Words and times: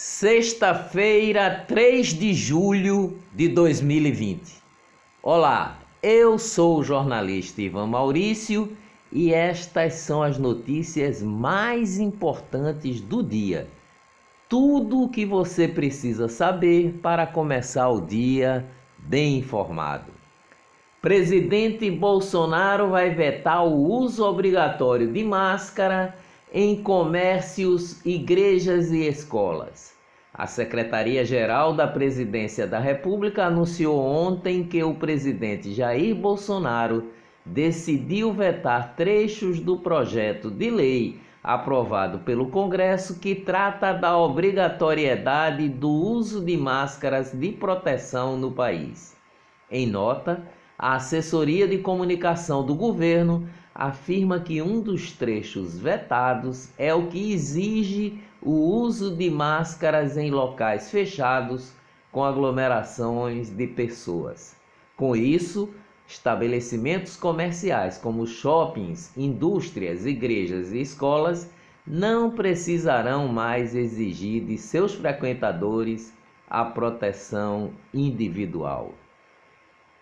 Sexta-feira, 0.00 1.64
3 1.66 2.14
de 2.14 2.32
julho 2.32 3.18
de 3.34 3.48
2020. 3.48 4.62
Olá, 5.20 5.76
eu 6.00 6.38
sou 6.38 6.78
o 6.78 6.84
jornalista 6.84 7.60
Ivan 7.60 7.88
Maurício 7.88 8.76
e 9.10 9.34
estas 9.34 9.94
são 9.94 10.22
as 10.22 10.38
notícias 10.38 11.20
mais 11.20 11.98
importantes 11.98 13.00
do 13.00 13.24
dia. 13.24 13.66
Tudo 14.48 15.02
o 15.02 15.08
que 15.08 15.26
você 15.26 15.66
precisa 15.66 16.28
saber 16.28 17.00
para 17.02 17.26
começar 17.26 17.88
o 17.88 18.00
dia 18.00 18.64
bem 18.98 19.38
informado. 19.38 20.12
Presidente 21.02 21.90
Bolsonaro 21.90 22.90
vai 22.90 23.10
vetar 23.10 23.66
o 23.66 23.74
uso 23.74 24.24
obrigatório 24.24 25.12
de 25.12 25.24
máscara 25.24 26.14
em 26.52 26.82
comércios, 26.82 28.04
igrejas 28.04 28.90
e 28.90 29.06
escolas. 29.06 29.96
A 30.32 30.46
Secretaria-Geral 30.46 31.74
da 31.74 31.86
Presidência 31.86 32.66
da 32.66 32.78
República 32.78 33.44
anunciou 33.46 33.98
ontem 33.98 34.64
que 34.64 34.82
o 34.82 34.94
presidente 34.94 35.72
Jair 35.72 36.14
Bolsonaro 36.14 37.10
decidiu 37.44 38.32
vetar 38.32 38.94
trechos 38.94 39.58
do 39.58 39.78
projeto 39.78 40.50
de 40.50 40.70
lei 40.70 41.20
aprovado 41.42 42.18
pelo 42.20 42.50
Congresso 42.50 43.18
que 43.18 43.34
trata 43.34 43.92
da 43.92 44.16
obrigatoriedade 44.16 45.68
do 45.68 45.90
uso 45.90 46.44
de 46.44 46.56
máscaras 46.56 47.32
de 47.32 47.52
proteção 47.52 48.36
no 48.36 48.52
país. 48.52 49.16
Em 49.70 49.86
nota, 49.86 50.42
a 50.78 50.94
assessoria 50.94 51.66
de 51.66 51.78
comunicação 51.78 52.64
do 52.64 52.74
governo 52.74 53.48
afirma 53.78 54.40
que 54.40 54.60
um 54.60 54.80
dos 54.80 55.12
trechos 55.12 55.78
vetados 55.78 56.68
é 56.76 56.92
o 56.92 57.06
que 57.06 57.32
exige 57.32 58.18
o 58.42 58.50
uso 58.50 59.14
de 59.14 59.30
máscaras 59.30 60.16
em 60.16 60.32
locais 60.32 60.90
fechados 60.90 61.72
com 62.10 62.24
aglomerações 62.24 63.50
de 63.50 63.68
pessoas. 63.68 64.56
Com 64.96 65.14
isso, 65.14 65.72
estabelecimentos 66.08 67.14
comerciais 67.14 67.96
como 67.96 68.26
shoppings, 68.26 69.16
indústrias, 69.16 70.04
igrejas 70.04 70.72
e 70.72 70.80
escolas 70.80 71.48
não 71.86 72.32
precisarão 72.32 73.28
mais 73.28 73.76
exigir 73.76 74.44
de 74.44 74.58
seus 74.58 74.92
frequentadores 74.92 76.12
a 76.50 76.64
proteção 76.64 77.70
individual. 77.94 78.92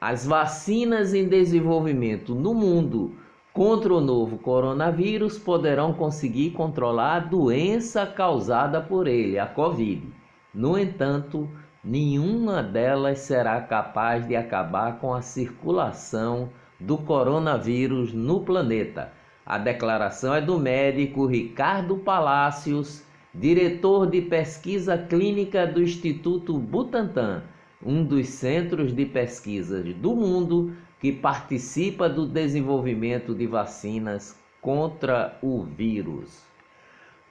As 0.01 0.27
vacinas 0.27 1.13
em 1.13 1.29
desenvolvimento 1.29 2.35
no 2.35 2.55
mundo 2.55 3.15
contra 3.57 3.95
o 3.95 4.03
novo 4.03 4.37
coronavírus 4.37 5.39
poderão 5.39 5.95
conseguir 5.95 6.51
controlar 6.51 7.17
a 7.17 7.21
doença 7.21 8.05
causada 8.05 8.83
por 8.83 9.07
ele, 9.07 9.39
a 9.39 9.47
Covid. 9.47 10.07
No 10.53 10.79
entanto, 10.79 11.49
nenhuma 11.83 12.63
delas 12.63 13.21
será 13.21 13.59
capaz 13.63 14.29
de 14.29 14.37
acabar 14.37 14.99
com 14.99 15.15
a 15.15 15.23
circulação 15.23 16.51
do 16.79 16.99
coronavírus 16.99 18.13
no 18.13 18.41
planeta. 18.41 19.11
A 19.47 19.57
declaração 19.57 20.35
é 20.35 20.41
do 20.43 20.59
médico 20.59 21.25
Ricardo 21.25 21.97
Palácios, 21.97 23.03
diretor 23.35 24.07
de 24.07 24.21
pesquisa 24.21 24.99
clínica 24.99 25.67
do 25.67 25.83
Instituto 25.83 26.59
Butantan, 26.59 27.43
um 27.83 28.05
dos 28.05 28.27
centros 28.29 28.95
de 28.95 29.07
pesquisas 29.07 29.95
do 29.95 30.15
mundo 30.15 30.77
que 31.07 31.13
participa 31.13 32.09
do 32.09 32.27
desenvolvimento 32.27 33.33
de 33.33 33.47
vacinas 33.47 34.37
contra 34.61 35.39
o 35.41 35.63
vírus. 35.63 36.43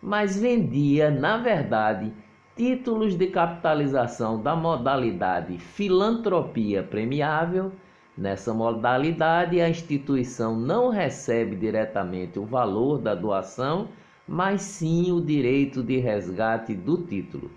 mas 0.03 0.39
vendia, 0.39 1.11
na 1.11 1.37
verdade, 1.37 2.13
títulos 2.57 3.15
de 3.17 3.29
capitalização 3.29 4.43
da 4.43 4.57
modalidade 4.57 5.57
filantropia 5.59 6.83
premiável. 6.83 7.73
Nessa 8.17 8.53
modalidade, 8.53 9.61
a 9.61 9.69
instituição 9.69 10.59
não 10.59 10.89
recebe 10.89 11.55
diretamente 11.55 12.39
o 12.39 12.45
valor 12.45 12.99
da 12.99 13.15
doação 13.15 13.89
mas 14.33 14.63
sim 14.63 15.11
o 15.11 15.21
direito 15.21 15.83
de 15.83 15.99
resgate 15.99 16.73
do 16.73 16.99
título. 16.99 17.51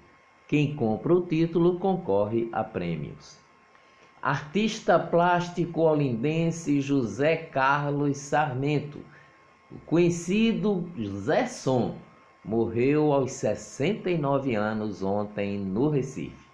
Quem 0.48 0.76
compra 0.76 1.14
o 1.14 1.22
título 1.22 1.78
concorre 1.78 2.50
a 2.52 2.64
prêmios. 2.64 3.38
Artista 4.20 4.98
plástico 4.98 5.82
olindense 5.82 6.82
José 6.82 7.36
Carlos 7.38 8.18
Sarmento, 8.18 8.98
conhecido 9.86 10.90
José 10.98 11.46
Som, 11.46 11.94
morreu 12.44 13.14
aos 13.14 13.34
69 13.34 14.56
anos 14.56 15.04
ontem 15.04 15.60
no 15.60 15.90
Recife. 15.90 16.48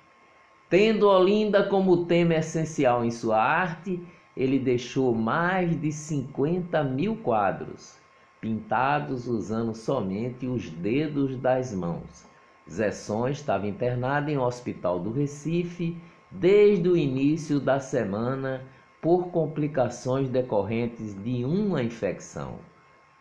Tendo 0.70 1.08
Olinda 1.08 1.64
como 1.64 2.06
tema 2.06 2.36
essencial 2.36 3.06
em 3.06 3.10
sua 3.10 3.42
arte, 3.42 4.06
ele 4.36 4.60
deixou 4.60 5.16
mais 5.16 5.80
de 5.80 5.94
50 5.94 6.84
mil 6.84 7.16
quadros 7.16 7.98
pintados 8.40 9.28
usando 9.28 9.74
somente 9.74 10.48
os 10.48 10.70
dedos 10.70 11.36
das 11.38 11.74
mãos. 11.74 12.28
Zesson 12.70 13.28
estava 13.28 13.68
internado 13.68 14.30
em 14.30 14.38
um 14.38 14.44
hospital 14.44 15.00
do 15.00 15.12
Recife 15.12 15.98
desde 16.32 16.88
o 16.88 16.96
início 16.96 17.60
da 17.60 17.80
semana 17.80 18.62
por 19.02 19.30
complicações 19.30 20.30
decorrentes 20.30 21.16
de 21.24 21.44
uma 21.44 21.82
infecção. 21.82 22.56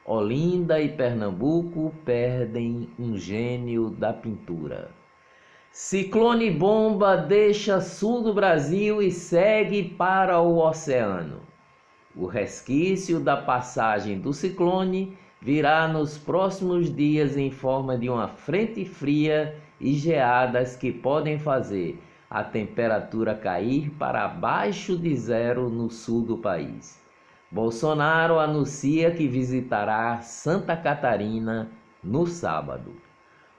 Olinda 0.05 0.81
e 0.81 0.89
Pernambuco 0.89 1.93
perdem 2.05 2.89
um 2.99 3.17
gênio 3.17 3.91
da 3.91 4.13
pintura. 4.13 4.91
Ciclone 5.71 6.51
bomba 6.51 7.17
deixa 7.17 7.81
sul 7.81 8.23
do 8.23 8.35
Brasil 8.35 9.03
e 9.03 9.11
segue 9.11 9.85
para 9.85 10.41
o 10.41 10.59
oceano. 10.59 11.48
O 12.19 12.27
resquício 12.27 13.21
da 13.21 13.37
passagem 13.37 14.19
do 14.19 14.33
ciclone 14.33 15.17
virá 15.41 15.87
nos 15.87 16.19
próximos 16.19 16.93
dias 16.93 17.37
em 17.37 17.49
forma 17.49 17.97
de 17.97 18.11
uma 18.11 18.27
frente 18.27 18.85
fria 18.85 19.57
e 19.81 19.95
geadas 19.95 20.75
que 20.75 20.91
podem 20.91 21.39
fazer 21.39 22.03
a 22.29 22.43
temperatura 22.43 23.37
cair 23.37 23.91
para 23.91 24.25
abaixo 24.25 24.99
de 24.99 25.15
zero 25.17 25.71
no 25.71 25.89
sul 25.89 26.23
do 26.23 26.37
país. 26.37 27.01
Bolsonaro 27.53 28.41
anuncia 28.41 29.13
que 29.13 29.29
visitará 29.29 30.21
Santa 30.21 30.77
Catarina 30.77 31.71
no 32.03 32.27
sábado. 32.27 32.97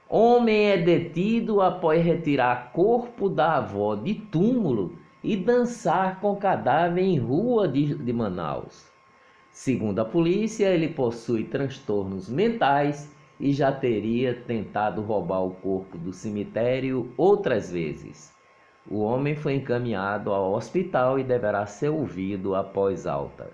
Homem 0.10 0.72
é 0.72 0.78
detido 0.78 1.62
após 1.62 2.04
retirar 2.04 2.74
corpo 2.74 3.30
da 3.30 3.56
avó 3.56 3.96
de 3.96 4.16
túmulo 4.16 4.98
e 5.24 5.36
dançar 5.36 6.20
com 6.20 6.36
cadáver 6.36 7.04
em 7.04 7.18
rua 7.18 7.68
de, 7.68 7.96
de 7.96 8.14
Manaus. 8.14 8.90
Segundo 9.52 10.00
a 10.00 10.06
polícia, 10.06 10.68
ele 10.68 10.88
possui 10.88 11.44
transtornos 11.44 12.30
mentais 12.30 13.14
e 13.40 13.52
já 13.52 13.72
teria 13.72 14.34
tentado 14.34 15.02
roubar 15.02 15.44
o 15.44 15.52
corpo 15.52 15.98
do 15.98 16.14
cemitério 16.14 17.12
outras 17.18 17.72
vezes. 17.72 18.34
O 18.90 19.00
homem 19.00 19.36
foi 19.36 19.56
encaminhado 19.56 20.32
ao 20.32 20.54
hospital 20.54 21.20
e 21.20 21.24
deverá 21.24 21.66
ser 21.66 21.90
ouvido 21.90 22.56
após 22.56 23.06
alta. 23.06 23.52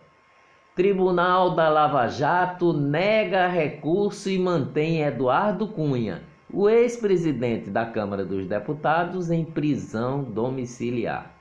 Tribunal 0.75 1.56
da 1.56 1.69
Lava 1.69 2.07
Jato 2.07 2.74
nega 2.74 3.48
recurso 3.48 4.30
e 4.30 4.38
mantém 4.38 5.01
Eduardo 5.01 5.68
Cunha, 5.68 6.24
o 6.51 6.69
ex-presidente 6.69 7.69
da 7.69 7.86
Câmara 7.86 8.25
dos 8.25 8.45
Deputados, 8.45 9.31
em 9.31 9.44
prisão 9.44 10.24
domiciliar. 10.24 11.35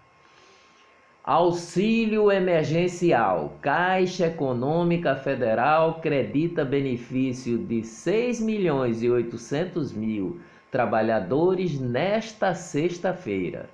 Auxílio 1.27 2.31
emergencial. 2.31 3.57
Caixa 3.63 4.27
Econômica 4.27 5.17
Federal 5.17 5.95
credita 6.03 6.67
benefício 6.67 7.57
de 7.57 7.83
6 7.83 8.43
milhões 8.43 9.03
e 9.03 9.09
800 9.09 9.95
mil 9.95 10.39
trabalhadores 10.71 11.81
nesta 11.81 12.53
sexta-feira. 12.53 13.71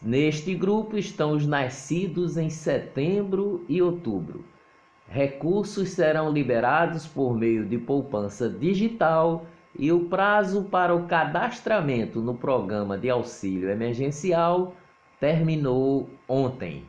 Neste 0.00 0.54
grupo 0.54 0.96
estão 0.96 1.32
os 1.32 1.44
nascidos 1.44 2.36
em 2.36 2.48
setembro 2.48 3.64
e 3.68 3.82
outubro. 3.82 4.44
Recursos 5.08 5.88
serão 5.88 6.30
liberados 6.30 7.08
por 7.08 7.36
meio 7.36 7.64
de 7.64 7.76
poupança 7.76 8.48
digital 8.48 9.46
e 9.76 9.90
o 9.90 10.04
prazo 10.04 10.62
para 10.62 10.94
o 10.94 11.08
cadastramento 11.08 12.20
no 12.20 12.36
programa 12.36 12.96
de 12.96 13.10
auxílio 13.10 13.68
emergencial 13.68 14.76
terminou 15.20 16.08
ontem. 16.28 16.84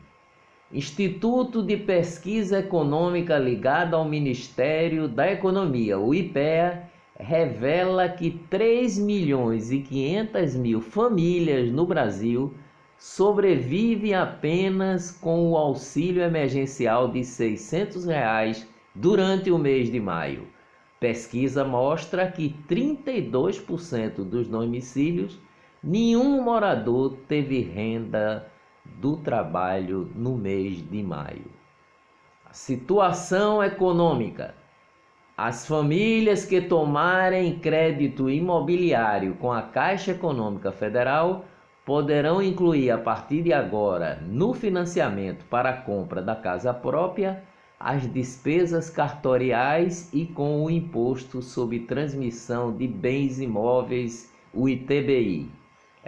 Instituto 0.72 1.62
de 1.62 1.76
Pesquisa 1.76 2.58
Econômica 2.58 3.38
ligado 3.38 3.94
ao 3.94 4.04
Ministério 4.04 5.08
da 5.08 5.32
Economia, 5.32 5.98
o 5.98 6.14
IPEA, 6.14 6.90
revela 7.18 8.08
que 8.08 8.30
3 8.50 8.98
milhões 8.98 9.72
e 9.72 9.80
500 9.80 10.54
mil 10.56 10.80
famílias 10.80 11.72
no 11.72 11.86
Brasil 11.86 12.54
sobrevivem 12.98 14.14
apenas 14.14 15.10
com 15.10 15.50
o 15.50 15.56
auxílio 15.56 16.22
emergencial 16.22 17.08
de 17.08 17.24
600 17.24 18.04
reais 18.04 18.68
durante 18.94 19.50
o 19.50 19.58
mês 19.58 19.90
de 19.90 19.98
maio. 19.98 20.46
Pesquisa 21.00 21.64
mostra 21.64 22.30
que 22.30 22.54
32% 22.68 24.24
dos 24.24 24.48
domicílios 24.48 25.38
nenhum 25.88 26.42
morador 26.42 27.16
teve 27.26 27.60
renda 27.62 28.46
do 28.84 29.16
trabalho 29.16 30.12
no 30.14 30.36
mês 30.36 30.86
de 30.86 31.02
maio. 31.02 31.46
A 32.44 32.52
situação 32.52 33.64
econômica. 33.64 34.54
As 35.34 35.66
famílias 35.66 36.44
que 36.44 36.60
tomarem 36.60 37.58
crédito 37.58 38.28
imobiliário 38.28 39.34
com 39.36 39.50
a 39.50 39.62
Caixa 39.62 40.10
Econômica 40.10 40.70
Federal 40.70 41.46
poderão 41.86 42.42
incluir 42.42 42.90
a 42.90 42.98
partir 42.98 43.40
de 43.40 43.54
agora 43.54 44.22
no 44.26 44.52
financiamento 44.52 45.46
para 45.46 45.70
a 45.70 45.76
compra 45.76 46.20
da 46.20 46.36
casa 46.36 46.74
própria 46.74 47.42
as 47.80 48.06
despesas 48.12 48.90
cartoriais 48.90 50.12
e 50.12 50.26
com 50.26 50.64
o 50.64 50.70
imposto 50.70 51.40
sobre 51.40 51.80
transmissão 51.80 52.76
de 52.76 52.86
bens 52.86 53.40
imóveis, 53.40 54.30
o 54.52 54.68
ITBI. 54.68 55.57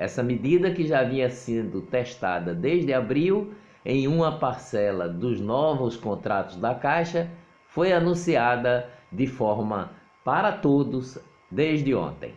Essa 0.00 0.22
medida 0.22 0.70
que 0.70 0.86
já 0.86 1.02
vinha 1.02 1.28
sendo 1.28 1.82
testada 1.82 2.54
desde 2.54 2.90
abril 2.90 3.52
em 3.84 4.08
uma 4.08 4.38
parcela 4.38 5.06
dos 5.06 5.38
novos 5.42 5.94
contratos 5.94 6.56
da 6.56 6.74
Caixa 6.74 7.30
foi 7.66 7.92
anunciada 7.92 8.88
de 9.12 9.26
forma 9.26 9.90
para 10.24 10.52
todos 10.52 11.18
desde 11.50 11.94
ontem. 11.94 12.32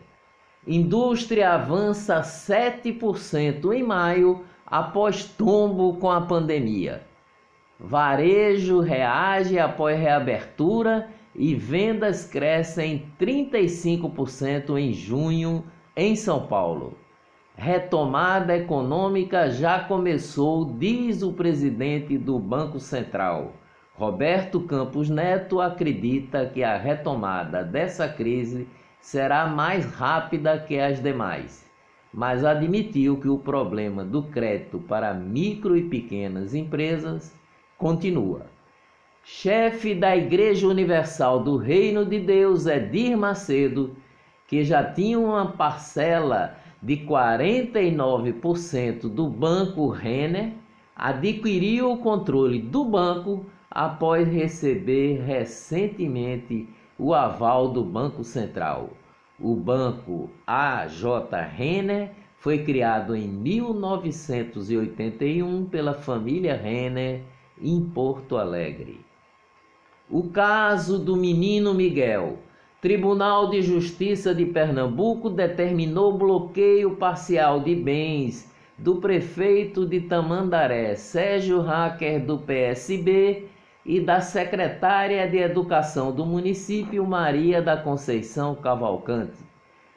Indústria 0.66 1.54
avança 1.54 2.20
7% 2.20 3.72
em 3.72 3.82
maio 3.82 4.44
após 4.66 5.24
tombo 5.24 5.96
com 5.96 6.10
a 6.10 6.20
pandemia. 6.20 7.00
Varejo 7.80 8.80
reage 8.80 9.58
após 9.58 9.98
reabertura 9.98 11.08
e 11.34 11.54
vendas 11.54 12.26
crescem 12.26 13.10
35% 13.18 14.78
em 14.78 14.92
junho 14.92 15.64
em 15.96 16.14
São 16.14 16.46
Paulo. 16.46 17.02
Retomada 17.56 18.56
econômica 18.56 19.48
já 19.48 19.78
começou, 19.78 20.64
diz 20.64 21.22
o 21.22 21.32
presidente 21.32 22.18
do 22.18 22.36
Banco 22.36 22.80
Central. 22.80 23.52
Roberto 23.94 24.60
Campos 24.60 25.08
Neto 25.08 25.60
acredita 25.60 26.46
que 26.46 26.64
a 26.64 26.76
retomada 26.76 27.62
dessa 27.62 28.08
crise 28.08 28.68
será 29.00 29.46
mais 29.46 29.86
rápida 29.86 30.58
que 30.58 30.80
as 30.80 31.00
demais, 31.00 31.64
mas 32.12 32.44
admitiu 32.44 33.18
que 33.20 33.28
o 33.28 33.38
problema 33.38 34.04
do 34.04 34.24
crédito 34.24 34.80
para 34.80 35.14
micro 35.14 35.76
e 35.76 35.88
pequenas 35.88 36.56
empresas 36.56 37.32
continua. 37.78 38.46
Chefe 39.22 39.94
da 39.94 40.16
Igreja 40.16 40.66
Universal 40.66 41.44
do 41.44 41.56
Reino 41.56 42.04
de 42.04 42.18
Deus, 42.18 42.66
Edir 42.66 43.16
Macedo, 43.16 43.96
que 44.48 44.64
já 44.64 44.82
tinha 44.82 45.18
uma 45.18 45.52
parcela 45.52 46.56
de 46.84 46.98
49% 46.98 49.08
do 49.08 49.26
banco 49.26 49.88
Renner, 49.88 50.52
adquiriu 50.94 51.92
o 51.92 51.96
controle 51.96 52.60
do 52.60 52.84
banco 52.84 53.46
após 53.70 54.28
receber 54.28 55.22
recentemente 55.22 56.68
o 56.98 57.14
aval 57.14 57.70
do 57.70 57.82
Banco 57.82 58.22
Central. 58.22 58.90
O 59.40 59.56
banco 59.56 60.28
AJ 60.46 61.04
Renner 61.56 62.10
foi 62.36 62.62
criado 62.62 63.16
em 63.16 63.26
1981 63.26 65.64
pela 65.64 65.94
família 65.94 66.54
Renner 66.54 67.22
em 67.58 67.80
Porto 67.80 68.36
Alegre. 68.36 69.00
O 70.10 70.24
caso 70.24 70.98
do 70.98 71.16
menino 71.16 71.72
Miguel 71.72 72.40
Tribunal 72.84 73.48
de 73.48 73.62
Justiça 73.62 74.34
de 74.34 74.44
Pernambuco 74.44 75.30
determinou 75.30 76.18
bloqueio 76.18 76.96
parcial 76.96 77.60
de 77.60 77.74
bens 77.74 78.52
do 78.76 78.96
prefeito 78.96 79.86
de 79.86 80.02
Tamandaré, 80.02 80.94
Sérgio 80.94 81.62
Hacker, 81.62 82.22
do 82.22 82.36
PSB, 82.36 83.46
e 83.86 84.00
da 84.00 84.20
secretária 84.20 85.26
de 85.26 85.38
Educação 85.38 86.12
do 86.12 86.26
município, 86.26 87.06
Maria 87.06 87.62
da 87.62 87.74
Conceição 87.74 88.54
Cavalcante. 88.54 89.38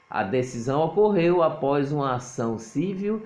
A 0.09 0.23
decisão 0.23 0.85
ocorreu 0.85 1.43
após 1.43 1.91
uma 1.91 2.15
ação 2.15 2.57
civil 2.57 3.21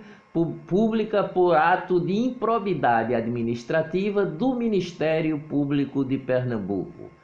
pública 0.65 1.23
por 1.23 1.55
ato 1.55 1.99
de 1.99 2.17
improbidade 2.17 3.13
administrativa 3.13 4.25
do 4.25 4.55
Ministério 4.55 5.37
Público 5.37 6.03
de 6.03 6.17
Pernambuco 6.17 7.20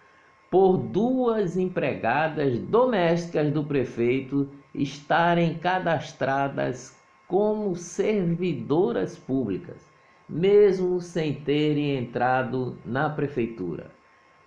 por 0.49 0.77
duas 0.77 1.57
empregadas 1.57 2.57
domésticas 2.59 3.51
do 3.51 3.63
prefeito 3.63 4.49
estarem 4.73 5.55
cadastradas 5.55 6.95
como 7.27 7.75
servidoras 7.75 9.17
públicas, 9.17 9.85
mesmo 10.29 11.01
sem 11.01 11.33
terem 11.33 11.97
entrado 11.97 12.77
na 12.85 13.09
prefeitura. 13.09 13.91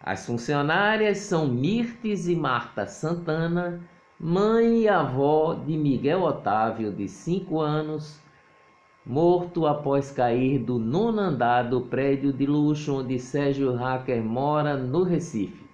As 0.03 0.25
funcionárias 0.25 1.19
são 1.19 1.47
Mirtes 1.47 2.27
e 2.27 2.35
Marta 2.35 2.87
Santana, 2.87 3.81
mãe 4.19 4.83
e 4.83 4.89
avó 4.89 5.53
de 5.53 5.77
Miguel 5.77 6.23
Otávio, 6.23 6.91
de 6.91 7.07
5 7.07 7.61
anos, 7.61 8.19
morto 9.05 9.67
após 9.67 10.11
cair 10.11 10.59
do 10.59 10.79
nono 10.79 11.21
andar 11.21 11.65
do 11.65 11.83
prédio 11.83 12.33
de 12.33 12.47
luxo 12.47 13.01
onde 13.01 13.19
Sérgio 13.19 13.75
Hacker 13.75 14.23
mora, 14.23 14.77
no 14.77 15.03
Recife. 15.03 15.70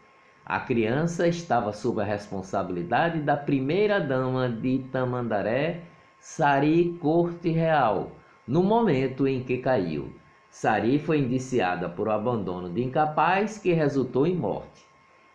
A 0.48 0.60
criança 0.60 1.26
estava 1.26 1.72
sob 1.72 2.00
a 2.00 2.04
responsabilidade 2.04 3.18
da 3.18 3.36
primeira-dama 3.36 4.48
de 4.48 4.78
Tamandaré, 4.92 5.80
Sari 6.20 6.96
Corte 7.00 7.50
Real, 7.50 8.12
no 8.46 8.62
momento 8.62 9.26
em 9.26 9.42
que 9.42 9.58
caiu. 9.58 10.12
Sari 10.48 11.00
foi 11.00 11.18
indiciada 11.18 11.88
por 11.88 12.08
abandono 12.08 12.70
de 12.70 12.80
incapaz 12.80 13.58
que 13.58 13.72
resultou 13.72 14.24
em 14.24 14.36
morte. 14.36 14.86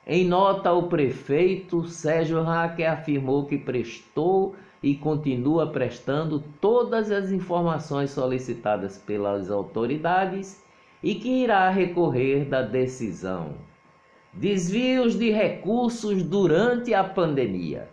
Em 0.08 0.26
nota, 0.26 0.72
o 0.72 0.84
prefeito 0.84 1.84
Sérgio 1.84 2.42
Raque 2.42 2.86
afirmou 2.86 3.46
que 3.46 3.58
prestou 3.58 4.56
e 4.82 4.96
continua 4.96 5.68
prestando 5.68 6.42
todas 6.62 7.12
as 7.12 7.34
informações 7.34 8.12
solicitadas 8.12 8.98
pelas 8.98 9.52
autoridades 9.52 10.64
e 11.04 11.16
que 11.16 11.44
irá 11.44 11.70
recorrer 11.70 12.46
da 12.46 12.62
decisão. 12.62 13.70
Desvios 14.34 15.20
de 15.20 15.30
recursos 15.30 16.24
durante 16.24 16.94
a 16.94 17.04
pandemia. 17.04 17.90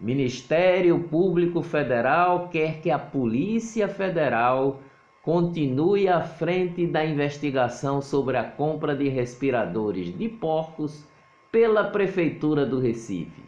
Ministério 0.00 0.98
Público 1.04 1.62
Federal 1.62 2.48
quer 2.48 2.80
que 2.80 2.90
a 2.90 2.98
Polícia 2.98 3.86
Federal 3.86 4.80
continue 5.22 6.08
à 6.08 6.20
frente 6.20 6.88
da 6.88 7.06
investigação 7.06 8.02
sobre 8.02 8.36
a 8.36 8.42
compra 8.42 8.96
de 8.96 9.08
respiradores 9.08 10.12
de 10.12 10.28
porcos 10.28 11.06
pela 11.52 11.84
Prefeitura 11.84 12.66
do 12.66 12.80
Recife. 12.80 13.42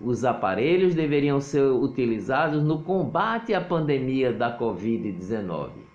Os 0.00 0.24
aparelhos 0.24 0.94
deveriam 0.94 1.40
ser 1.40 1.64
utilizados 1.64 2.62
no 2.62 2.84
combate 2.84 3.54
à 3.54 3.60
pandemia 3.60 4.32
da 4.32 4.56
Covid-19 4.56 5.91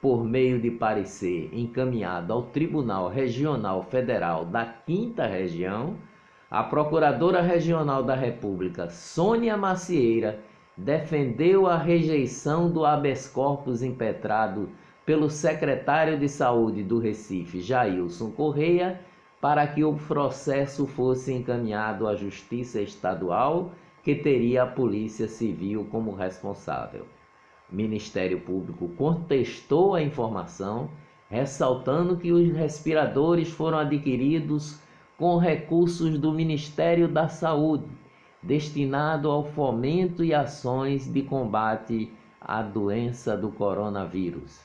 por 0.00 0.24
meio 0.24 0.58
de 0.58 0.70
parecer 0.70 1.50
encaminhado 1.52 2.32
ao 2.32 2.42
Tribunal 2.42 3.08
Regional 3.08 3.82
Federal 3.82 4.44
da 4.46 4.64
Quinta 4.64 5.26
Região, 5.26 5.96
a 6.50 6.62
Procuradora 6.62 7.42
Regional 7.42 8.02
da 8.02 8.14
República, 8.14 8.88
Sônia 8.88 9.56
Macieira, 9.56 10.40
defendeu 10.76 11.66
a 11.66 11.76
rejeição 11.76 12.70
do 12.70 12.84
habeas 12.84 13.28
corpus 13.28 13.82
impetrado 13.82 14.70
pelo 15.04 15.28
secretário 15.28 16.18
de 16.18 16.28
Saúde 16.28 16.82
do 16.82 16.98
Recife, 16.98 17.60
Jailson 17.60 18.30
Correia, 18.30 19.00
para 19.40 19.66
que 19.66 19.84
o 19.84 19.94
processo 19.94 20.86
fosse 20.86 21.32
encaminhado 21.32 22.06
à 22.08 22.14
Justiça 22.14 22.80
Estadual, 22.80 23.72
que 24.02 24.14
teria 24.14 24.62
a 24.62 24.66
Polícia 24.66 25.28
Civil 25.28 25.86
como 25.90 26.14
responsável. 26.14 27.04
Ministério 27.70 28.40
Público 28.40 28.88
contestou 28.96 29.94
a 29.94 30.02
informação 30.02 30.90
ressaltando 31.30 32.16
que 32.16 32.32
os 32.32 32.52
respiradores 32.52 33.48
foram 33.48 33.78
adquiridos 33.78 34.80
com 35.16 35.38
recursos 35.38 36.18
do 36.18 36.32
Ministério 36.32 37.06
da 37.06 37.28
Saúde, 37.28 37.86
destinado 38.42 39.30
ao 39.30 39.44
fomento 39.44 40.24
e 40.24 40.34
ações 40.34 41.06
de 41.06 41.22
combate 41.22 42.12
à 42.40 42.62
doença 42.62 43.36
do 43.36 43.50
coronavírus. 43.50 44.60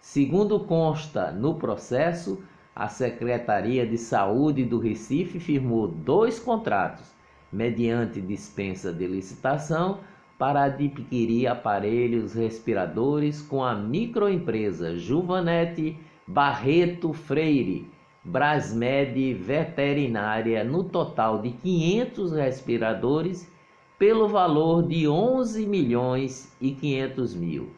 Segundo 0.00 0.58
consta 0.60 1.30
no 1.30 1.54
processo, 1.54 2.42
a 2.74 2.88
Secretaria 2.88 3.86
de 3.86 3.98
Saúde 3.98 4.64
do 4.64 4.78
Recife 4.78 5.38
firmou 5.38 5.86
dois 5.86 6.40
contratos, 6.40 7.12
mediante 7.52 8.20
dispensa 8.20 8.92
de 8.92 9.06
licitação, 9.06 9.98
para 10.38 10.62
adquirir 10.64 11.48
aparelhos 11.48 12.34
respiradores 12.34 13.42
com 13.42 13.64
a 13.64 13.74
microempresa 13.74 14.96
Juvanete 14.96 15.98
Barreto 16.26 17.12
Freire, 17.12 17.90
Brasmed 18.22 19.34
Veterinária, 19.34 20.62
no 20.62 20.84
total 20.84 21.42
de 21.42 21.50
500 21.50 22.32
respiradores, 22.32 23.50
pelo 23.98 24.28
valor 24.28 24.86
de 24.86 25.08
11 25.08 25.66
milhões 25.66 26.54
e 26.60 26.70
500 26.70 27.34
mil. 27.34 27.70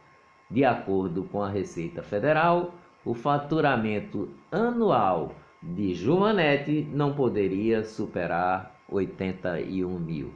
De 0.49 0.63
acordo 0.63 1.23
com 1.23 1.41
a 1.41 1.49
Receita 1.49 2.03
Federal, 2.03 2.75
o 3.03 3.15
faturamento 3.15 4.29
anual 4.51 5.33
de 5.63 5.95
Juvanete 5.95 6.87
não 6.91 7.13
poderia 7.13 7.83
superar 7.83 8.75
81 8.89 9.97
mil. 9.97 10.31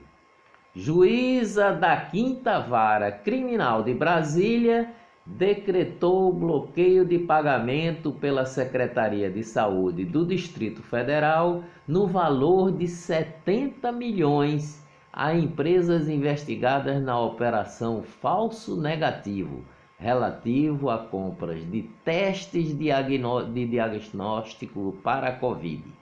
Juíza 0.77 1.72
da 1.72 1.96
Quinta 1.96 2.60
Vara 2.60 3.10
Criminal 3.10 3.82
de 3.82 3.94
Brasília 3.94 4.91
decretou 5.25 6.34
bloqueio 6.34 7.05
de 7.05 7.17
pagamento 7.17 8.12
pela 8.12 8.46
Secretaria 8.46 9.32
de 9.32 9.41
Saúde 9.41 10.03
do 10.03 10.25
Distrito 10.25 10.84
Federal 10.84 11.63
no 11.88 12.05
valor 12.08 12.74
de 12.74 12.89
70 12.89 13.89
milhões 13.94 14.86
a 15.13 15.34
empresas 15.34 16.10
investigadas 16.10 17.01
na 17.01 17.17
operação 17.22 18.03
Falso 18.03 18.75
Negativo, 18.75 19.63
relativo 19.98 20.89
a 20.89 20.98
compras 20.98 21.65
de 21.72 21.84
testes 22.03 22.77
de 22.77 23.65
diagnóstico 23.65 24.98
para 25.01 25.29
a 25.29 25.36
Covid. 25.38 25.95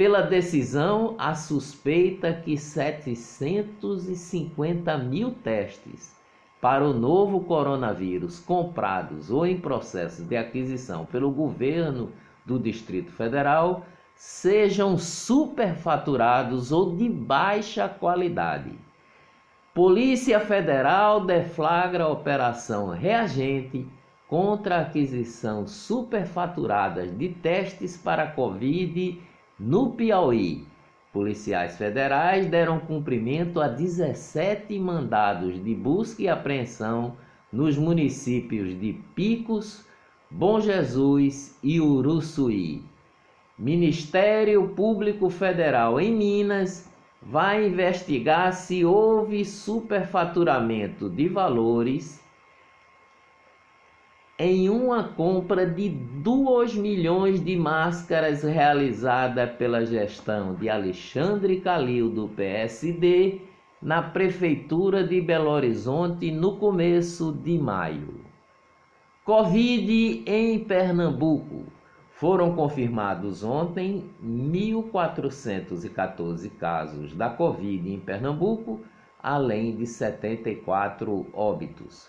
Pela 0.00 0.22
decisão, 0.22 1.14
a 1.18 1.34
suspeita 1.34 2.32
que 2.32 2.56
750 2.56 4.96
mil 4.96 5.32
testes 5.32 6.16
para 6.58 6.82
o 6.82 6.94
novo 6.94 7.40
coronavírus 7.40 8.40
comprados 8.40 9.30
ou 9.30 9.44
em 9.44 9.60
processo 9.60 10.24
de 10.24 10.38
aquisição 10.38 11.04
pelo 11.04 11.30
governo 11.30 12.10
do 12.46 12.58
Distrito 12.58 13.12
Federal 13.12 13.84
sejam 14.14 14.96
superfaturados 14.96 16.72
ou 16.72 16.96
de 16.96 17.06
baixa 17.06 17.86
qualidade. 17.86 18.72
Polícia 19.74 20.40
Federal 20.40 21.26
deflagra 21.26 22.04
a 22.04 22.08
operação 22.08 22.88
reagente 22.88 23.86
contra 24.26 24.78
a 24.78 24.80
aquisição 24.80 25.66
superfaturada 25.66 27.06
de 27.06 27.28
testes 27.28 27.98
para 27.98 28.28
Covid 28.28 29.28
no 29.60 29.90
Piauí 29.90 30.66
Policiais 31.12 31.76
federais 31.76 32.46
deram 32.46 32.78
cumprimento 32.78 33.60
a 33.60 33.66
17 33.66 34.78
mandados 34.78 35.62
de 35.62 35.74
busca 35.74 36.22
e 36.22 36.28
apreensão 36.28 37.16
nos 37.52 37.76
municípios 37.76 38.78
de 38.78 38.92
Picos, 39.14 39.84
Bom 40.30 40.60
Jesus 40.60 41.58
e 41.64 41.80
Uruçuí. 41.80 42.84
Ministério 43.58 44.68
Público 44.68 45.28
Federal 45.28 46.00
em 46.00 46.14
Minas 46.14 46.88
vai 47.20 47.66
investigar 47.66 48.52
se 48.52 48.84
houve 48.84 49.44
superfaturamento 49.44 51.10
de 51.10 51.28
valores 51.28 52.24
em 54.42 54.70
uma 54.70 55.04
compra 55.04 55.66
de 55.66 55.90
2 55.90 56.74
milhões 56.74 57.44
de 57.44 57.54
máscaras 57.56 58.42
realizada 58.42 59.46
pela 59.46 59.84
gestão 59.84 60.54
de 60.54 60.66
Alexandre 60.66 61.60
Calil 61.60 62.08
do 62.08 62.26
PSD 62.26 63.42
na 63.82 64.00
prefeitura 64.00 65.06
de 65.06 65.20
Belo 65.20 65.50
Horizonte 65.50 66.30
no 66.30 66.56
começo 66.56 67.32
de 67.32 67.58
maio. 67.58 68.24
Covid 69.26 70.22
em 70.24 70.58
Pernambuco. 70.60 71.66
Foram 72.10 72.54
confirmados 72.54 73.44
ontem 73.44 74.08
1.414 74.24 76.50
casos 76.58 77.14
da 77.14 77.28
Covid 77.28 77.92
em 77.92 78.00
Pernambuco, 78.00 78.80
além 79.22 79.76
de 79.76 79.86
74 79.86 81.26
óbitos. 81.34 82.08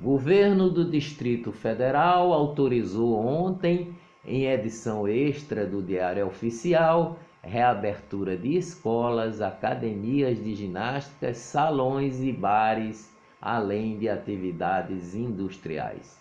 Governo 0.00 0.70
do 0.70 0.90
Distrito 0.90 1.52
Federal 1.52 2.32
autorizou 2.32 3.14
ontem, 3.14 3.94
em 4.24 4.46
edição 4.46 5.06
extra 5.06 5.66
do 5.66 5.82
Diário 5.82 6.26
Oficial, 6.26 7.18
reabertura 7.42 8.36
de 8.36 8.56
escolas, 8.56 9.40
academias 9.40 10.42
de 10.42 10.54
ginástica, 10.54 11.34
salões 11.34 12.22
e 12.22 12.32
bares, 12.32 13.12
além 13.40 13.98
de 13.98 14.08
atividades 14.08 15.14
industriais. 15.14 16.20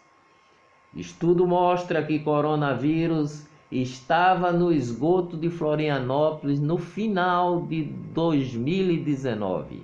Estudo 0.95 1.47
mostra 1.47 2.03
que 2.03 2.19
coronavírus 2.19 3.45
estava 3.71 4.51
no 4.51 4.71
esgoto 4.71 5.37
de 5.37 5.49
Florianópolis 5.49 6.59
no 6.59 6.77
final 6.77 7.61
de 7.61 7.83
2019. 7.83 9.83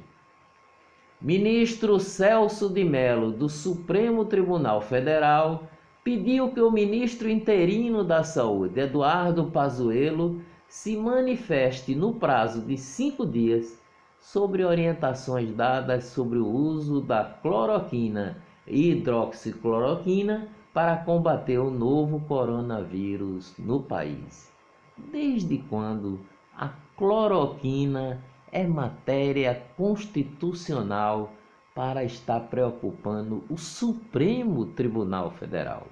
Ministro 1.22 2.00
Celso 2.00 2.70
de 2.70 2.84
Mello, 2.84 3.32
do 3.32 3.48
Supremo 3.48 4.26
Tribunal 4.26 4.82
Federal, 4.82 5.64
pediu 6.04 6.52
que 6.52 6.62
o 6.62 6.72
ministro 6.72 7.30
interino 7.30 8.04
da 8.04 8.24
Saúde, 8.24 8.82
Eduardo 8.82 9.46
Pazuello, 9.46 10.42
se 10.68 10.98
manifeste 10.98 11.96
no 11.96 12.14
prazo 12.14 12.62
de 12.62 12.78
cinco 12.78 13.26
dias 13.26 13.80
sobre 14.20 14.66
orientações 14.66 15.54
dadas 15.56 16.06
sobre 16.06 16.38
o 16.38 16.48
uso 16.48 17.02
da 17.02 17.24
cloroquina 17.24 18.38
e 18.66 18.92
hidroxicloroquina 18.92 20.50
para 20.74 20.98
combater 20.98 21.58
o 21.58 21.72
novo 21.72 22.20
coronavírus 22.28 23.54
no 23.58 23.82
país. 23.82 24.52
Desde 24.98 25.58
quando 25.58 26.20
a 26.56 26.70
cloroquina 26.98 28.22
é 28.52 28.68
matéria 28.68 29.64
constitucional 29.78 31.32
para 31.74 32.04
estar 32.04 32.42
preocupando 32.42 33.44
o 33.50 33.58
Supremo 33.58 34.66
Tribunal 34.66 35.32
Federal? 35.32 35.88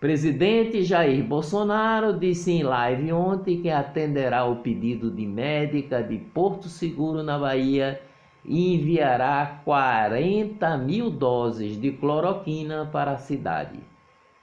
Presidente 0.00 0.84
Jair 0.84 1.24
Bolsonaro 1.24 2.16
disse 2.16 2.52
em 2.52 2.62
live 2.62 3.12
ontem 3.12 3.60
que 3.60 3.68
atenderá 3.68 4.44
o 4.44 4.56
pedido 4.56 5.10
de 5.10 5.26
médica 5.26 6.00
de 6.00 6.18
Porto 6.18 6.68
Seguro, 6.68 7.20
na 7.20 7.36
Bahia, 7.36 8.00
e 8.44 8.76
enviará 8.76 9.60
40 9.64 10.78
mil 10.78 11.10
doses 11.10 11.80
de 11.80 11.90
cloroquina 11.90 12.88
para 12.92 13.10
a 13.10 13.18
cidade. 13.18 13.80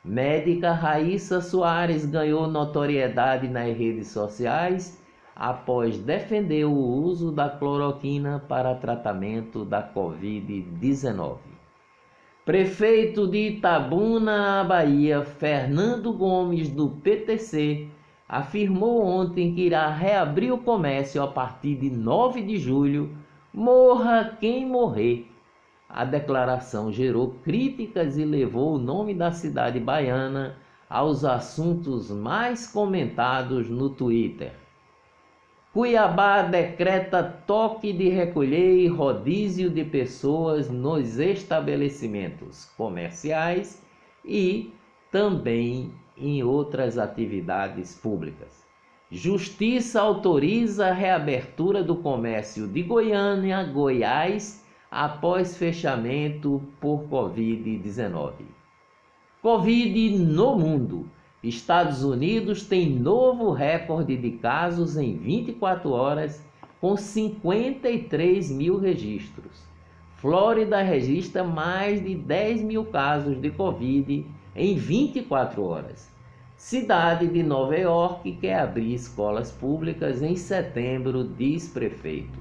Médica 0.03 0.73
Raíssa 0.73 1.39
Soares 1.39 2.05
ganhou 2.05 2.47
notoriedade 2.47 3.47
nas 3.47 3.77
redes 3.77 4.09
sociais 4.09 5.01
após 5.33 5.97
defender 5.97 6.65
o 6.65 6.75
uso 6.75 7.31
da 7.31 7.47
cloroquina 7.47 8.43
para 8.45 8.75
tratamento 8.75 9.63
da 9.63 9.81
Covid-19. 9.81 11.54
Prefeito 12.45 13.27
de 13.27 13.55
Itabuna, 13.55 14.63
Bahia, 14.63 15.23
Fernando 15.23 16.13
Gomes, 16.13 16.69
do 16.69 16.89
PTC, 16.89 17.87
afirmou 18.29 19.03
ontem 19.03 19.55
que 19.55 19.61
irá 19.61 19.89
reabrir 19.89 20.53
o 20.53 20.59
comércio 20.59 21.23
a 21.23 21.27
partir 21.27 21.73
de 21.73 21.89
9 21.89 22.43
de 22.43 22.59
julho 22.59 23.17
Morra 23.51 24.37
quem 24.39 24.63
morrer. 24.63 25.27
A 25.89 26.05
declaração 26.05 26.91
gerou 26.91 27.31
críticas 27.43 28.15
e 28.15 28.23
levou 28.23 28.75
o 28.75 28.77
nome 28.77 29.15
da 29.15 29.31
cidade 29.31 29.79
baiana 29.79 30.55
aos 30.87 31.25
assuntos 31.25 32.11
mais 32.11 32.67
comentados 32.67 33.71
no 33.71 33.89
Twitter. 33.89 34.53
Cuiabá 35.75 36.41
decreta 36.41 37.21
toque 37.45 37.91
de 37.91 38.07
recolher 38.07 38.77
e 38.77 38.87
rodízio 38.87 39.69
de 39.69 39.83
pessoas 39.83 40.69
nos 40.69 41.19
estabelecimentos 41.19 42.71
comerciais 42.77 43.83
e 44.23 44.71
também 45.11 45.91
em 46.17 46.41
outras 46.41 46.97
atividades 46.97 47.93
públicas. 47.93 48.65
Justiça 49.11 49.99
autoriza 49.99 50.87
a 50.87 50.93
reabertura 50.93 51.83
do 51.83 51.97
comércio 51.97 52.69
de 52.69 52.81
Goiânia, 52.81 53.61
Goiás, 53.65 54.63
após 54.89 55.57
fechamento 55.57 56.63
por 56.79 57.03
Covid-19. 57.09 58.31
Covid 59.41 60.19
no 60.19 60.55
mundo. 60.55 61.05
Estados 61.47 62.03
Unidos 62.03 62.63
tem 62.63 62.89
novo 62.89 63.51
recorde 63.51 64.17
de 64.17 64.31
casos 64.31 64.97
em 64.97 65.15
24 65.15 65.91
horas, 65.91 66.43
com 66.81 66.97
53 66.97 68.51
mil 68.51 68.79
registros. 68.79 69.63
Flórida 70.17 70.81
registra 70.81 71.43
mais 71.43 72.03
de 72.03 72.15
10 72.15 72.63
mil 72.63 72.85
casos 72.85 73.39
de 73.39 73.51
Covid 73.51 74.25
em 74.55 74.75
24 74.75 75.63
horas. 75.63 76.09
Cidade 76.57 77.27
de 77.27 77.43
Nova 77.43 77.77
York 77.77 78.31
quer 78.41 78.59
abrir 78.59 78.93
escolas 78.93 79.51
públicas 79.51 80.23
em 80.23 80.35
setembro, 80.35 81.23
diz 81.23 81.67
prefeito. 81.67 82.39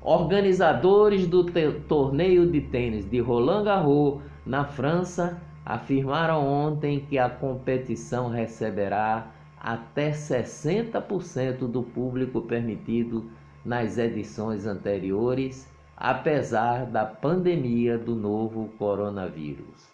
Organizadores 0.00 1.26
do 1.26 1.44
torneio 1.86 2.50
de 2.50 2.60
tênis 2.60 3.08
de 3.08 3.20
Roland 3.20 3.64
Garros 3.64 4.20
na 4.44 4.64
França 4.64 5.40
afirmaram 5.66 6.46
ontem 6.46 7.00
que 7.00 7.18
a 7.18 7.28
competição 7.28 8.30
receberá 8.30 9.32
até 9.58 10.12
60% 10.12 11.66
do 11.66 11.82
público 11.82 12.40
permitido 12.42 13.28
nas 13.64 13.98
edições 13.98 14.64
anteriores, 14.64 15.68
apesar 15.96 16.86
da 16.86 17.04
pandemia 17.04 17.98
do 17.98 18.14
novo 18.14 18.70
coronavírus. 18.78 19.88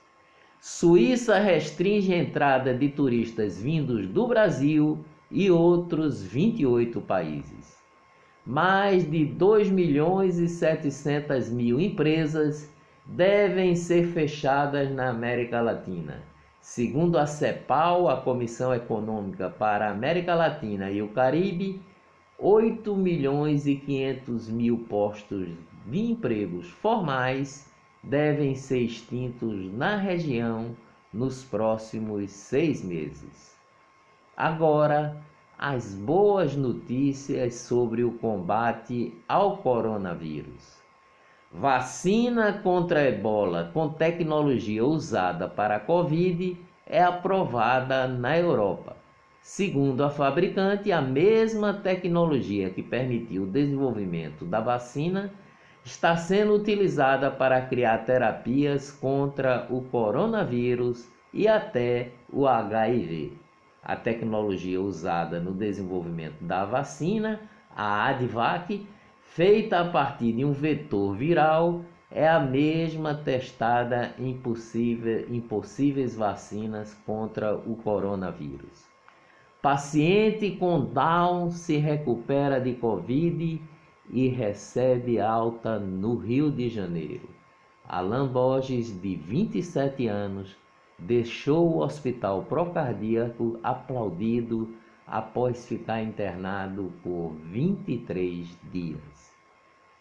Suíça 0.60 1.38
restringe 1.38 2.12
a 2.12 2.18
entrada 2.18 2.74
de 2.74 2.90
turistas 2.90 3.60
vindos 3.60 4.06
do 4.06 4.28
Brasil 4.28 5.02
e 5.30 5.50
outros 5.50 6.22
28 6.22 7.00
países. 7.00 7.80
mais 8.44 9.08
de 9.08 9.24
2 9.24 9.70
milhões 9.70 10.38
e 10.38 10.48
700 10.48 11.48
mil 11.48 11.80
empresas 11.80 12.68
devem 13.04 13.74
ser 13.74 14.06
fechadas 14.06 14.90
na 14.90 15.08
América 15.08 15.60
Latina. 15.60 16.22
Segundo 16.60 17.18
a 17.18 17.26
CEPAL, 17.26 18.08
a 18.08 18.20
Comissão 18.20 18.72
Econômica 18.74 19.50
para 19.50 19.88
a 19.88 19.90
América 19.90 20.34
Latina 20.34 20.90
e 20.90 21.02
o 21.02 21.08
Caribe, 21.08 21.80
8 22.38 22.96
milhões 22.96 23.66
e 23.66 23.76
500 23.76 24.48
mil 24.48 24.78
postos 24.88 25.48
de 25.86 25.98
empregos 25.98 26.68
formais 26.68 27.70
devem 28.02 28.54
ser 28.54 28.80
extintos 28.80 29.72
na 29.72 29.96
região 29.96 30.76
nos 31.12 31.44
próximos 31.44 32.30
seis 32.30 32.82
meses. 32.82 33.56
Agora, 34.36 35.22
as 35.58 35.94
boas 35.94 36.56
notícias 36.56 37.54
sobre 37.54 38.02
o 38.02 38.12
combate 38.12 39.14
ao 39.28 39.58
coronavírus. 39.58 40.81
Vacina 41.54 42.54
contra 42.62 43.00
a 43.00 43.08
ebola 43.08 43.70
com 43.74 43.90
tecnologia 43.90 44.82
usada 44.86 45.46
para 45.46 45.76
a 45.76 45.80
Covid 45.80 46.56
é 46.86 47.02
aprovada 47.02 48.08
na 48.08 48.38
Europa. 48.38 48.96
Segundo 49.42 50.02
a 50.02 50.08
fabricante, 50.08 50.90
a 50.90 51.02
mesma 51.02 51.74
tecnologia 51.74 52.70
que 52.70 52.82
permitiu 52.82 53.42
o 53.42 53.46
desenvolvimento 53.46 54.46
da 54.46 54.60
vacina 54.60 55.30
está 55.84 56.16
sendo 56.16 56.54
utilizada 56.54 57.30
para 57.30 57.60
criar 57.60 57.98
terapias 57.98 58.90
contra 58.90 59.66
o 59.68 59.82
coronavírus 59.82 61.06
e 61.34 61.46
até 61.46 62.12
o 62.32 62.46
HIV. 62.46 63.36
A 63.82 63.94
tecnologia 63.94 64.80
usada 64.80 65.38
no 65.38 65.52
desenvolvimento 65.52 66.42
da 66.42 66.64
vacina, 66.64 67.40
a 67.76 68.08
Advac, 68.08 68.86
feita 69.34 69.80
a 69.80 69.88
partir 69.88 70.32
de 70.34 70.44
um 70.44 70.52
vetor 70.52 71.16
viral, 71.16 71.84
é 72.10 72.28
a 72.28 72.38
mesma 72.38 73.14
testada 73.14 74.14
em, 74.18 74.36
possível, 74.36 75.26
vacinas 76.14 76.92
contra 77.06 77.56
o 77.56 77.74
coronavírus. 77.76 78.86
Paciente 79.62 80.50
com 80.50 80.84
Down 80.84 81.50
se 81.50 81.78
recupera 81.78 82.60
de 82.60 82.74
Covid 82.74 83.62
e 84.10 84.28
recebe 84.28 85.18
alta 85.18 85.78
no 85.78 86.16
Rio 86.16 86.50
de 86.50 86.68
Janeiro. 86.68 87.30
Alain 87.88 88.26
Borges, 88.26 89.00
de 89.00 89.16
27 89.16 90.08
anos, 90.08 90.54
deixou 90.98 91.76
o 91.76 91.78
hospital 91.78 92.42
procardíaco 92.42 93.58
aplaudido 93.62 94.74
após 95.06 95.66
ficar 95.66 96.02
internado 96.02 96.92
por 97.02 97.34
23 97.44 98.48
dias. 98.72 99.32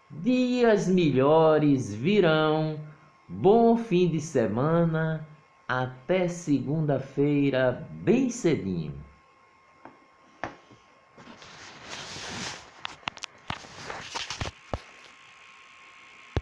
Dias 0.10 0.88
melhores 0.88 1.94
virão, 1.94 2.80
bom 3.28 3.78
fim 3.78 4.10
de 4.10 4.20
semana, 4.20 5.26
até 5.68 6.28
segunda-feira, 6.28 7.88
bem 8.04 8.30
cedinho. 8.30 8.94